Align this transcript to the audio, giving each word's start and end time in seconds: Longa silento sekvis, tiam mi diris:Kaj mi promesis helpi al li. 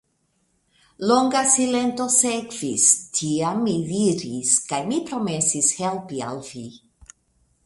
Longa 1.11 1.43
silento 1.55 2.07
sekvis, 2.15 2.87
tiam 3.19 3.61
mi 3.67 3.77
diris:Kaj 3.91 4.83
mi 4.89 4.99
promesis 5.11 5.71
helpi 5.83 6.25
al 6.31 6.43
li. 6.51 6.69